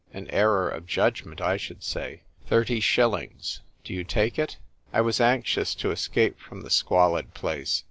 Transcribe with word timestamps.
"An 0.11 0.27
error 0.31 0.67
of 0.67 0.87
judgment, 0.87 1.41
I 1.41 1.57
should 1.57 1.83
say. 1.83 2.23
Thirty 2.47 2.79
shillings. 2.79 3.61
Do 3.83 3.93
you 3.93 4.03
take 4.03 4.39
it?" 4.39 4.57
I 4.93 5.01
was 5.01 5.21
anxious 5.21 5.75
to 5.75 5.91
escape 5.91 6.39
from 6.39 6.61
the 6.61 6.71
squalid 6.71 7.35
place. 7.35 7.79